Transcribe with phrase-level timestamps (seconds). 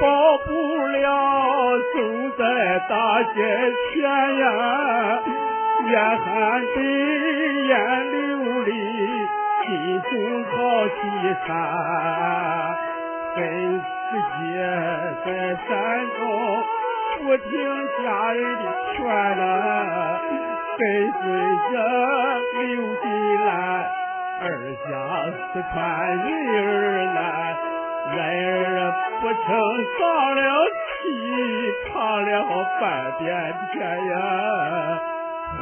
[0.00, 0.06] 保
[0.46, 0.50] 不
[0.86, 1.04] 了，
[1.94, 1.96] 走
[2.38, 2.42] 在
[2.88, 3.36] 大街
[3.92, 4.00] 前
[4.38, 5.22] 呀，
[5.86, 6.26] 眼含
[6.62, 6.76] 泪，
[7.68, 7.72] 眼
[8.10, 8.18] 流
[8.62, 8.68] 离，
[9.66, 9.68] 心
[10.00, 10.10] 中
[10.44, 10.50] 好
[10.86, 10.98] 凄
[11.46, 11.48] 惨。
[13.36, 14.42] 跟世界
[15.24, 15.28] 在
[15.68, 15.68] 山
[16.18, 16.20] 中
[17.22, 17.48] 不听
[18.02, 18.98] 家人的劝
[19.36, 19.40] 呐，
[20.78, 20.80] 跟
[21.12, 21.20] 随
[21.70, 21.74] 着
[22.58, 22.64] 刘
[23.02, 23.04] 金
[23.44, 23.48] 兰，
[24.40, 24.42] 二
[24.82, 24.88] 下
[25.52, 25.74] 四川
[26.16, 27.20] 人儿难。
[28.16, 28.18] 人
[28.64, 28.68] 儿
[29.20, 29.38] 不成
[29.98, 30.00] 丧
[30.34, 30.40] 了
[31.02, 31.04] 气，
[31.86, 31.90] 唱
[32.24, 32.32] 了
[32.80, 32.82] 半
[33.18, 33.24] 边
[33.72, 34.14] 天呀，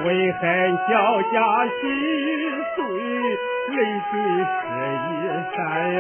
[0.03, 0.43] 悔恨
[0.89, 0.91] 小
[1.33, 1.37] 家
[1.81, 1.83] 心
[2.77, 2.79] 碎，
[3.69, 3.77] 泪
[4.11, 4.13] 水
[4.55, 4.57] 湿
[5.09, 5.11] 衣
[5.55, 5.57] 衫
[5.95, 5.99] 呀。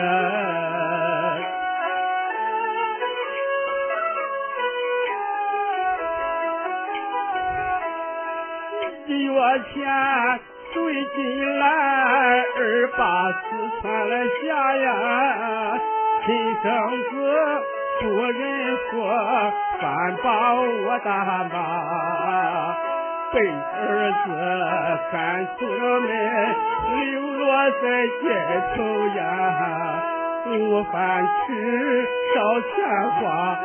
[9.06, 9.32] 一月
[9.72, 9.76] 前
[10.72, 10.74] 水
[11.16, 11.64] 进来，
[12.56, 12.58] 二
[12.96, 13.46] 把四
[13.80, 14.12] 川来
[14.42, 14.46] 下
[14.76, 14.86] 呀。
[16.28, 16.70] 亲生
[17.08, 17.10] 子
[18.02, 19.16] 夫人说，
[19.80, 21.08] 反把我大
[21.44, 22.76] 妈，
[23.32, 24.28] 被儿子
[25.10, 26.10] 赶出了门，
[27.00, 27.82] 流落在
[28.20, 28.28] 街
[28.76, 28.76] 头
[29.16, 29.24] 呀，
[30.48, 32.68] 无饭吃，烧钱
[33.22, 33.56] 花，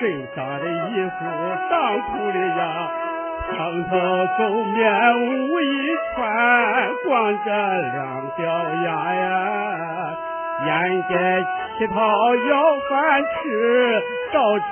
[0.00, 1.18] 身上的衣服
[1.68, 2.90] 当铺里呀，
[3.50, 3.94] 蓬头
[4.38, 4.40] 垢
[4.72, 4.80] 面
[5.20, 5.64] 无衣
[6.14, 6.24] 穿，
[7.04, 7.52] 光着
[7.92, 7.94] 两
[8.38, 8.40] 脚
[8.86, 10.16] 丫呀。
[10.64, 11.12] 沿街
[11.78, 11.94] 乞讨
[12.34, 14.64] 要饭吃，到处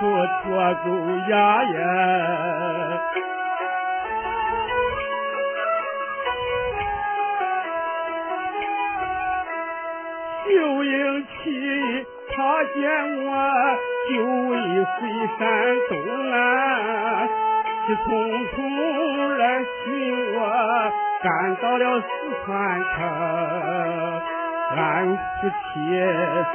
[0.42, 0.86] 脱狗
[1.28, 1.76] 牙呀！
[10.46, 12.34] 秀英七他
[12.72, 12.74] 见
[13.22, 13.28] 我
[14.08, 14.12] 就
[14.48, 14.52] 为
[14.84, 14.92] 回
[15.38, 15.42] 山
[15.90, 15.92] 东
[16.32, 16.34] 啊，
[17.86, 18.06] 急匆
[18.48, 18.56] 匆
[19.36, 19.42] 来
[19.84, 19.86] 寻
[20.36, 20.38] 我，
[21.22, 22.06] 赶到了四
[22.46, 22.48] 川
[22.96, 24.33] 城。
[24.70, 25.54] 俺夫妻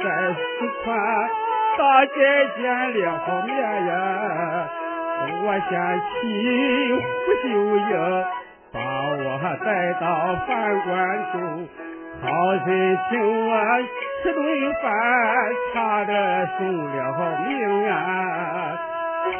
[0.02, 0.38] 在四
[0.84, 0.88] 川
[1.78, 2.14] 大街
[2.56, 2.62] 见
[2.92, 3.04] 了
[3.46, 3.50] 面
[3.86, 3.92] 呀，
[5.42, 5.70] 我先
[6.10, 6.20] 请
[6.98, 7.44] 胡秀
[7.76, 7.90] 英
[8.72, 9.26] 把我
[9.64, 10.04] 带到
[10.46, 10.50] 饭
[10.82, 10.88] 馆
[11.32, 11.34] 中，
[12.20, 12.24] 好
[12.64, 12.68] 心
[13.08, 13.12] 请
[13.48, 13.50] 我
[14.22, 14.38] 吃顿
[14.82, 14.84] 饭，
[15.72, 15.74] 差
[16.04, 16.14] 点
[16.58, 16.98] 送了
[17.46, 17.50] 命
[17.88, 17.94] 啊！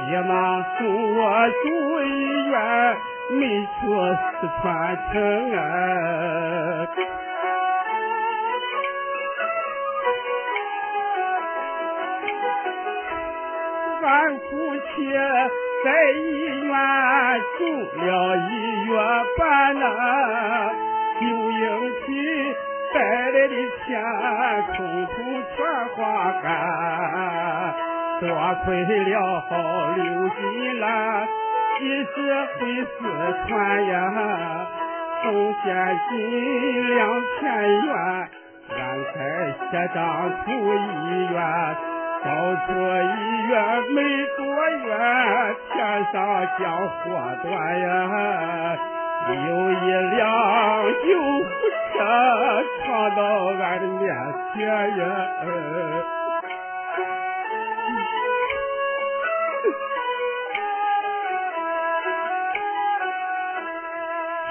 [0.06, 0.33] 急忙
[0.78, 0.81] 送
[1.19, 1.21] 我
[1.62, 1.65] 住
[2.03, 2.06] 医
[2.49, 2.53] 院，
[3.33, 3.78] 没出
[4.41, 4.62] 四川
[5.12, 5.15] 城
[5.56, 5.59] 啊！
[14.03, 15.12] 俺夫妻
[15.84, 16.19] 在医
[16.65, 16.72] 院
[17.59, 17.61] 住
[17.99, 18.50] 了一
[18.87, 18.91] 月
[19.38, 19.41] 半
[19.78, 19.84] 呐，
[21.21, 21.62] 就应
[22.00, 22.06] 起
[22.94, 23.88] 带来的钱，
[24.75, 25.16] 统统
[25.55, 25.59] 全
[25.94, 25.99] 花
[26.43, 26.44] 干。
[28.21, 28.25] 多
[28.65, 29.15] 亏了
[29.97, 30.41] 刘金
[30.81, 30.84] 兰
[31.78, 32.15] 及时
[32.59, 32.99] 回四
[33.49, 33.49] 川
[33.87, 33.93] 呀，
[35.22, 35.25] 送
[35.62, 35.67] 现
[36.09, 36.15] 金
[36.94, 36.99] 两
[37.38, 37.41] 千
[37.87, 37.88] 元，
[38.71, 38.78] 俺
[39.12, 39.15] 才
[39.71, 39.99] 写张
[40.44, 41.37] 出医院。
[42.22, 42.28] 到
[42.66, 43.53] 出医院
[43.94, 43.98] 没
[44.36, 44.41] 多
[44.86, 44.88] 远，
[45.72, 45.76] 天
[46.12, 46.14] 上
[46.58, 47.00] 将火
[47.42, 47.48] 断
[47.81, 47.86] 呀，
[49.28, 49.34] 有
[49.70, 49.75] 一
[50.16, 50.20] 辆
[51.03, 51.48] 救护
[51.94, 51.98] 车
[52.84, 53.20] 闯到
[53.58, 54.00] 俺的面
[54.54, 54.58] 前
[54.98, 55.03] 呀。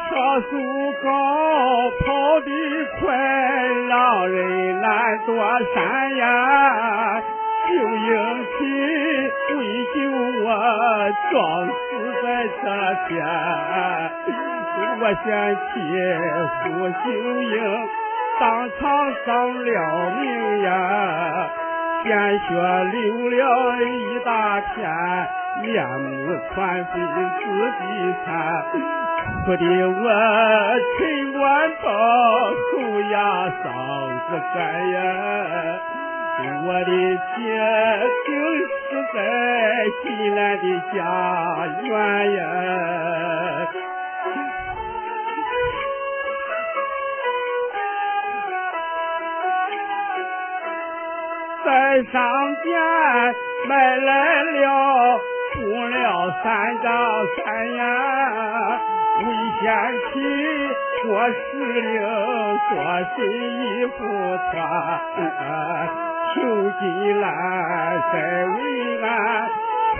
[0.09, 0.12] 车
[0.50, 0.51] 速
[1.03, 1.07] 高，
[2.03, 2.07] 跑
[2.41, 2.50] 得
[3.00, 3.16] 快，
[3.88, 4.88] 让人难
[5.28, 5.30] 躲
[5.75, 5.78] 闪
[6.18, 6.25] 呀。
[7.69, 8.09] 就应
[8.46, 8.57] 起
[9.56, 9.59] 为
[9.94, 9.97] 救
[10.44, 10.47] 我，
[11.31, 11.34] 撞
[11.68, 11.72] 死
[12.24, 12.66] 在这
[13.07, 13.09] 天。
[15.02, 15.25] 我先
[15.56, 15.74] 替
[16.63, 16.94] 胡秀
[17.41, 17.53] 英
[18.40, 18.80] 当场
[19.25, 19.30] 丧
[19.63, 19.68] 了
[20.19, 20.22] 命
[20.63, 20.68] 呀，
[22.03, 22.07] 鲜
[22.40, 22.50] 血
[22.91, 22.97] 流
[23.30, 23.34] 了
[23.84, 24.28] 一大
[24.59, 24.75] 片，
[25.62, 25.69] 面
[26.01, 26.07] 目
[26.53, 27.47] 全非自
[27.80, 27.84] 己
[28.25, 28.28] 看，
[29.46, 29.96] 哭的我
[30.97, 31.00] 陈
[31.34, 31.40] 官
[31.81, 31.88] 宝
[32.72, 32.72] 口
[33.12, 33.13] 哑
[33.63, 33.63] 嗓
[34.28, 34.57] 子干
[34.91, 34.97] 呀。
[36.42, 37.20] 我的家
[38.26, 38.30] 就
[38.66, 38.72] 是
[39.14, 39.18] 在
[40.02, 40.64] 西南的
[40.94, 40.98] 家
[41.84, 41.88] 园
[42.36, 42.40] 呀，
[51.66, 51.68] 在
[52.04, 52.16] 上
[52.63, 52.68] 边
[53.68, 54.10] 买来
[54.44, 54.58] 了
[55.56, 55.98] 布料
[56.42, 56.48] 三
[56.81, 56.88] 张
[57.36, 57.44] 三
[57.74, 57.81] 呀，
[59.19, 59.22] 为
[59.60, 59.66] 贤
[60.08, 60.12] 妻
[61.04, 62.00] 做事令，
[62.69, 62.72] 做
[63.16, 63.18] 新
[63.60, 63.98] 衣服
[64.52, 66.09] 穿。
[66.36, 66.38] 求
[66.80, 68.14] 金兰在
[68.46, 68.58] 为
[69.02, 69.08] 俺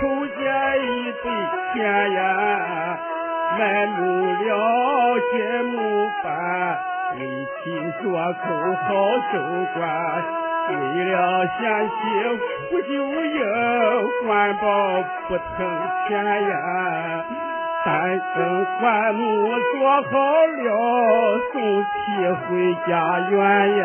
[0.26, 0.38] 借
[0.86, 1.24] 一笔
[1.74, 1.78] 钱
[2.12, 2.20] 呀，
[3.58, 4.00] 买木
[4.44, 4.48] 料
[5.32, 5.32] 接
[5.62, 5.74] 木
[6.22, 6.78] 板，
[7.18, 7.18] 为
[7.62, 7.62] 妻
[8.02, 8.42] 做口
[8.86, 8.88] 好
[9.32, 9.34] 守
[9.74, 9.78] 关。
[10.70, 10.74] 为
[11.04, 11.14] 了
[11.58, 11.92] 贤妻
[12.70, 13.38] 不就应，
[14.24, 14.28] 官
[14.58, 14.64] 保
[15.28, 15.48] 不腾
[16.06, 16.08] 钱
[16.48, 16.54] 呀，
[17.84, 17.88] 单
[18.36, 18.38] 等
[18.80, 20.10] 棺木做好
[20.62, 20.68] 了，
[21.52, 21.94] 送妻
[22.46, 22.48] 回
[22.86, 22.90] 家
[23.30, 23.38] 园
[23.78, 23.82] 呀。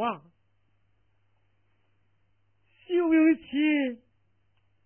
[0.00, 0.22] 啊？
[2.88, 4.02] 刘永琪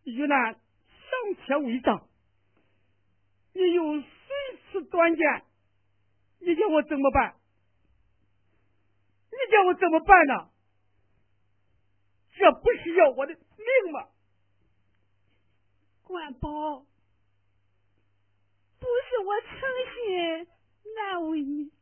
[0.05, 2.07] 遇难尚且未到，
[3.55, 4.07] 你又随
[4.71, 5.45] 此短见，
[6.41, 7.37] 你叫我怎么办？
[9.31, 10.51] 你叫我怎么办呢？
[12.37, 14.09] 这不是要我的命吗？
[16.03, 16.81] 关宝，
[18.79, 19.51] 不是我诚
[19.95, 20.47] 心
[20.95, 21.73] 难为你，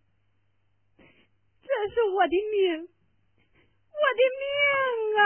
[0.98, 2.88] 这是我的命，
[3.94, 4.44] 我的命
[5.20, 5.22] 啊！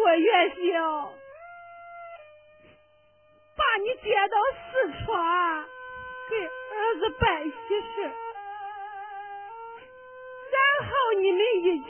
[0.00, 0.56] 我原想
[3.56, 4.66] 把你接到四
[5.04, 5.06] 川
[6.30, 6.48] 给儿
[6.98, 7.96] 子办喜事，
[10.50, 10.56] 然
[10.88, 10.90] 后
[11.20, 11.88] 你们一起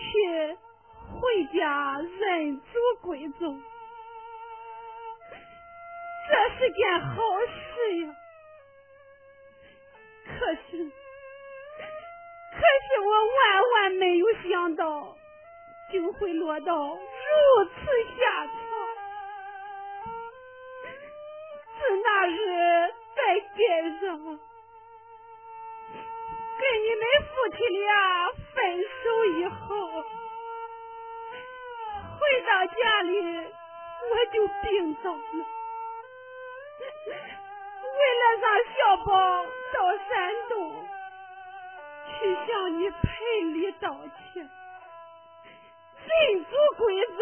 [1.20, 2.66] 回家认祖
[3.02, 3.62] 归宗，
[6.58, 8.14] 是件好事呀。
[10.26, 10.61] 可是，
[12.52, 13.38] 可是我万
[13.72, 15.16] 万没有想到，
[15.90, 16.94] 竟会落到。
[16.94, 17.74] 如此
[18.18, 18.52] 下场，
[21.78, 22.37] 自那日
[23.16, 23.59] 在街
[24.01, 24.07] 上
[26.59, 27.86] 跟你们夫妻俩
[28.55, 28.57] 分
[29.03, 29.66] 手以后，
[32.18, 33.11] 回到家里
[34.11, 35.18] 我就病倒了。
[37.09, 38.46] 为了让
[38.76, 39.11] 小宝
[39.72, 39.76] 到
[40.09, 40.09] 山
[40.48, 40.52] 东
[42.06, 42.12] 去
[42.46, 42.48] 向
[42.78, 43.00] 你赔
[43.52, 43.86] 礼道
[44.32, 44.48] 歉。
[46.09, 46.11] 认
[46.44, 46.84] 祖归
[47.16, 47.20] 宗，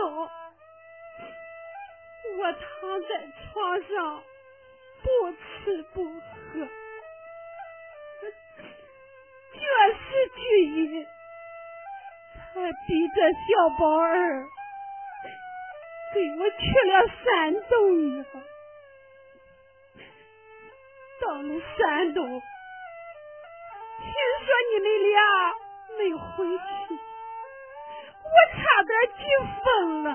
[2.39, 2.61] 我躺
[3.03, 3.09] 在
[3.53, 4.23] 床上
[5.03, 6.69] 不吃不喝，
[9.53, 9.59] 绝
[9.95, 10.07] 食
[10.37, 11.07] 拒饮，
[12.55, 14.47] 才逼着小宝儿
[16.15, 16.93] 跟我去了
[17.25, 17.25] 山
[17.69, 17.75] 东
[18.19, 18.25] 呀。
[21.27, 22.41] 到了山东，听
[24.45, 25.19] 说你们俩
[25.99, 26.63] 没回去。
[28.23, 29.21] 我差点急
[29.65, 29.67] 疯
[30.05, 30.09] 了，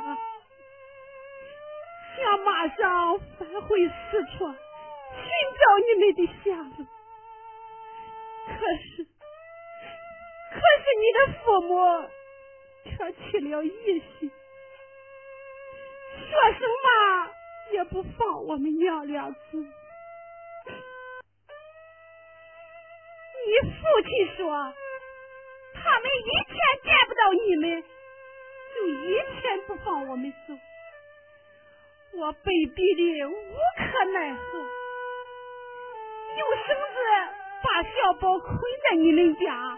[2.15, 5.27] 想马上返回四川寻
[5.59, 6.87] 找你们的下落。
[8.47, 9.03] 可是，
[10.53, 11.69] 可是你的父母
[12.85, 13.69] 却起了疑
[14.17, 14.31] 心，
[16.29, 16.87] 说什么
[17.73, 19.35] 也不放我们娘俩走。
[23.81, 24.73] 父亲说，
[25.73, 27.83] 他们一天见不到你们。
[28.73, 30.53] 就一天不放我们走，
[32.13, 34.39] 我被逼的无可奈何，
[36.37, 36.95] 用绳子
[37.61, 38.57] 把小宝捆
[38.89, 39.77] 在你们家，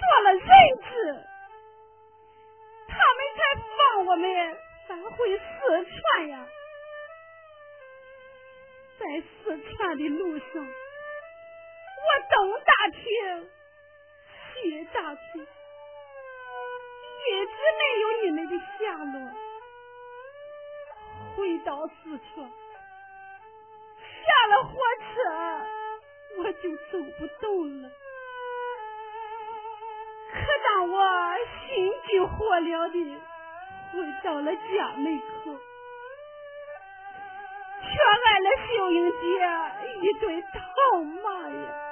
[0.00, 1.24] 做了人质，
[2.88, 3.38] 他们才
[3.78, 4.24] 放我们
[4.88, 5.42] 返回四
[5.84, 6.32] 川呀。
[8.98, 12.43] 在四川的路上，我东打听，
[14.74, 15.46] 西打听。
[17.26, 19.16] 一直没有你们的下落，
[21.36, 22.50] 回到四川，
[24.24, 25.14] 下了火车
[26.38, 27.88] 我就走不动了。
[30.32, 30.94] 可当我
[31.68, 32.96] 心急火燎的
[33.92, 33.94] 回
[34.24, 35.56] 到了家门口，
[37.80, 37.86] 却
[38.26, 39.22] 挨了秀英姐
[40.00, 41.83] 一顿痛骂呀！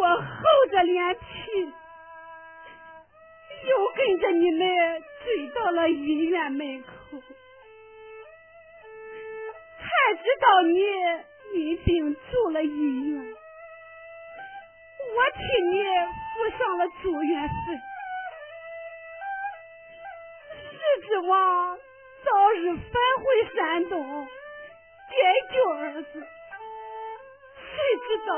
[0.00, 1.72] 我厚着脸皮。
[3.62, 7.20] 又跟着你们追到了医院门口，
[9.78, 9.84] 才
[10.14, 10.80] 知道你
[11.52, 13.34] 因病住了医院，
[15.14, 15.84] 我替你
[16.32, 17.78] 付上了住院费，
[20.72, 21.78] 是指望
[22.24, 23.24] 早日返回
[23.54, 24.26] 山东
[25.10, 25.12] 解
[25.52, 27.76] 救儿子，谁
[28.08, 28.30] 知道，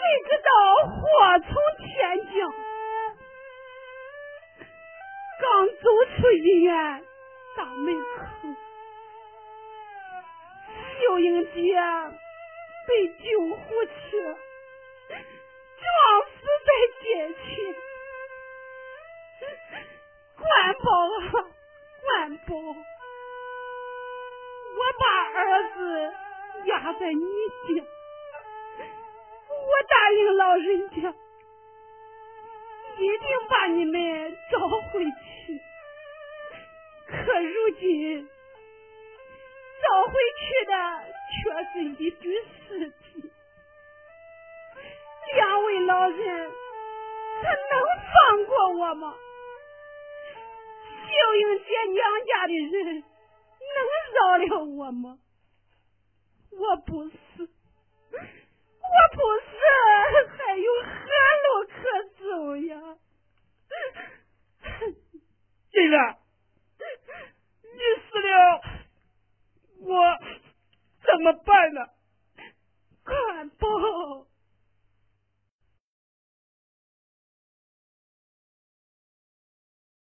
[0.00, 0.48] 谁知道
[0.88, 1.02] 祸
[1.40, 1.48] 从
[1.84, 1.88] 天
[2.32, 2.32] 降。
[5.40, 5.84] 刚走
[6.16, 6.72] 出医院
[7.54, 8.18] 大门口，
[10.98, 11.54] 秀英姐
[12.88, 13.90] 被救护车
[15.76, 15.86] 撞
[16.28, 16.34] 死
[16.64, 16.68] 在
[17.02, 17.44] 街前。
[20.36, 20.44] 关
[20.82, 21.20] 宝啊，
[22.02, 22.50] 关宝，
[24.76, 25.04] 我把
[25.38, 25.38] 儿
[25.74, 25.78] 子
[26.64, 27.24] 压在你
[27.68, 27.84] 家，
[29.60, 31.14] 我答应老人家
[32.98, 35.60] 一定把你们找回去，
[37.06, 38.28] 可如今
[39.82, 40.72] 找回去的
[41.32, 41.38] 却
[41.72, 42.22] 是一具
[42.68, 43.30] 尸体。
[45.34, 46.50] 两位老人，
[47.42, 47.72] 他能
[48.12, 49.14] 放过我吗？
[51.06, 53.04] 秀英姐娘家的人
[53.76, 53.78] 能
[54.14, 55.18] 饶了我吗？
[56.50, 57.48] 我不是，
[58.90, 59.50] 我不是
[60.36, 60.88] 还有何
[61.44, 61.78] 路可
[62.18, 62.72] 走呀
[65.70, 65.94] 这个
[67.62, 68.60] 你死了
[69.80, 69.88] 我
[71.02, 71.80] 怎么办呢？
[73.04, 73.14] 快
[73.58, 73.66] 跑